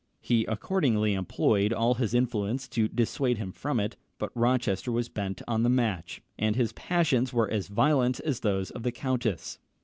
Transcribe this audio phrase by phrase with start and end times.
[0.19, 5.43] He accordingly employed all his influence to dissuade him from it; but Rochester was bent
[5.47, 9.59] on the match, and his passions were as violent as those of the countess.